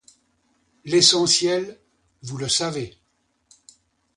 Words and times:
L'essentiel, 0.83 1.79
vous 2.23 2.37
le 2.39 2.47
savez. 2.49 2.97